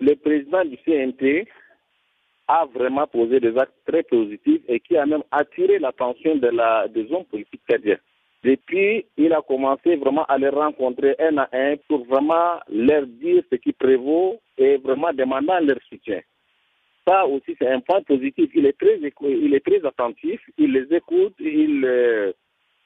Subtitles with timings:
[0.00, 1.46] le président du CNT
[2.48, 6.88] a vraiment posé des actes très positifs et qui a même attiré l'attention de la,
[6.88, 7.98] des hommes politiques cadiens.
[8.42, 13.42] Depuis, il a commencé vraiment à les rencontrer un à un pour vraiment leur dire
[13.50, 16.20] ce qui prévaut et vraiment demandant leur soutien.
[17.08, 18.50] Ça aussi, c'est un point positif.
[18.54, 22.32] Il est très, il est très attentif, il les écoute, il, euh,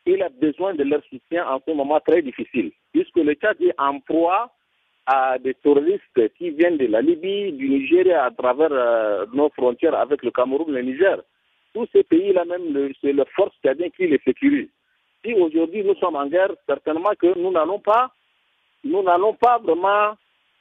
[0.07, 3.75] il a besoin de leur soutien en ce moment très difficile, puisque le Tchad est
[3.79, 4.53] en proie
[5.11, 9.95] à des terroristes qui viennent de la Libye, du Nigeria, à travers euh, nos frontières
[9.99, 11.17] avec le Cameroun, le Niger.
[11.73, 14.69] Tous ces pays-là, même, c'est la force tchadienne qui les sécurise.
[15.25, 18.11] Si aujourd'hui nous sommes en guerre, certainement que nous n'allons pas,
[18.85, 20.13] nous n'allons pas vraiment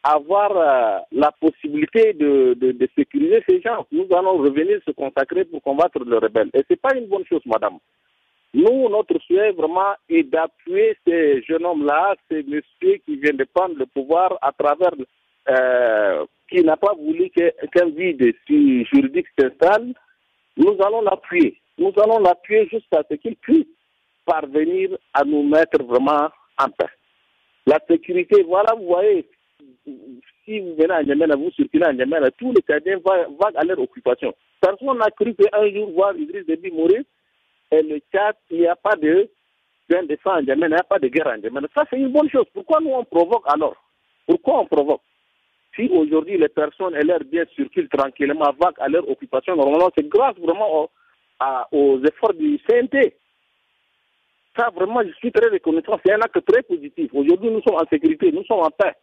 [0.01, 2.55] avoir euh, la possibilité de,
[2.97, 3.85] sécuriser ces gens.
[3.91, 6.51] Nous allons revenir se consacrer pour combattre les rebelles.
[6.53, 7.79] Et ce n'est pas une bonne chose, madame.
[8.53, 13.75] Nous, notre souhait vraiment est d'appuyer ces jeunes hommes-là, ces messieurs qui viennent de prendre
[13.77, 14.91] le pouvoir à travers,
[15.49, 19.93] euh, qui n'a pas voulu qu'un vide juridique s'installe.
[20.55, 21.59] Nous allons l'appuyer.
[21.77, 23.67] Nous allons l'appuyer jusqu'à ce qu'il puisse
[24.25, 26.89] parvenir à nous mettre vraiment en paix.
[27.65, 29.27] La sécurité, voilà, vous voyez,
[30.45, 33.11] si vous venez à Niamey, vous circulez à Niamey, tous les Cadiens vont,
[33.55, 34.33] à leur occupation.
[34.61, 37.03] Personne n'a cru qu'un jour voir Idriss Déby mourir
[37.79, 39.29] et le Tchad, il n'y a pas de
[39.89, 41.67] défense en Niamey, il n'y a pas de guerre en Niamey.
[41.73, 42.45] Ça, c'est une bonne chose.
[42.53, 43.75] Pourquoi nous on provoque alors?
[44.25, 45.01] Pourquoi on provoque?
[45.75, 50.07] Si aujourd'hui les personnes et leurs biens circulent tranquillement, vaguent à leur occupation, normalement, c'est
[50.07, 50.89] grâce vraiment
[51.71, 53.13] aux efforts du CNT
[54.57, 55.99] ça, vraiment, je suis très reconnaissant.
[56.05, 57.11] C'est un acte très positif.
[57.13, 58.93] Aujourd'hui, nous sommes en sécurité, nous sommes en paix.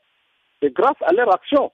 [0.61, 1.71] C'est grâce à leur action.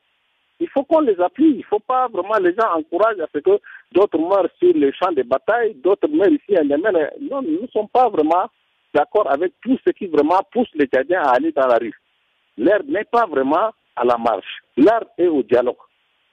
[0.59, 1.51] Il faut qu'on les appuie.
[1.53, 3.59] Il ne faut pas vraiment les gens encourager à ce que
[3.93, 7.11] d'autres meurent sur les champs de bataille, d'autres meurent ici en Yémen.
[7.21, 8.47] Non, nous ne sommes pas vraiment
[8.95, 11.95] d'accord avec tout ce qui vraiment pousse les Tchadiens à aller dans la rue.
[12.57, 14.63] L'air n'est pas vraiment à la marche.
[14.77, 15.77] L'air est au dialogue.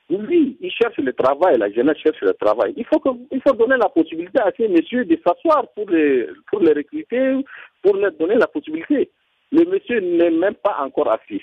[0.10, 2.74] Oui, ils cherchent le travail, la jeunesse cherche le travail.
[2.78, 6.72] Il faut, faut donner la possibilité à ces messieurs de s'asseoir pour les, pour les
[6.72, 7.36] recruter,
[7.82, 9.10] pour leur donner la possibilité.
[9.52, 11.42] Le monsieur n'est même pas encore assis.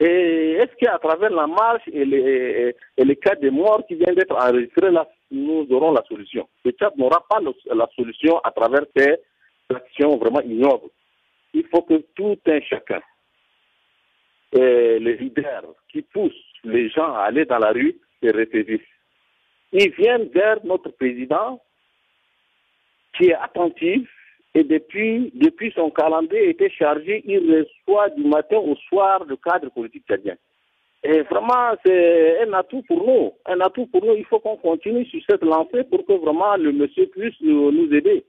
[0.00, 4.14] Et est-ce qu'à travers la marche et les, et les cas de mort qui viennent
[4.14, 8.84] d'être enregistrés, là, nous aurons la solution Le Tchad n'aura pas la solution à travers
[8.96, 9.16] ces
[9.74, 10.90] actions vraiment ignobles.
[11.52, 13.00] Il faut que tout un chacun,
[14.52, 18.80] et les leaders qui poussent les gens à aller dans la rue se ressaisissent.
[19.72, 21.60] Ils viennent vers notre président
[23.16, 24.08] qui est attentif
[24.54, 29.68] et depuis, depuis son calendrier était chargé, il reçoit du matin au soir le cadre
[29.70, 30.36] politique tchadien.
[31.06, 33.32] Et vraiment, c'est un atout pour nous.
[33.44, 34.14] Un atout pour nous.
[34.14, 38.24] Il faut qu'on continue sur cette lancée pour que vraiment le monsieur puisse nous, aider.